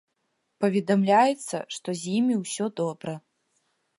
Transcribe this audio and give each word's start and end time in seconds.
Паведамляецца, 0.63 1.57
што 1.77 1.89
з 2.01 2.15
імі 2.21 2.35
ўсё 2.43 2.65
добра. 2.81 3.13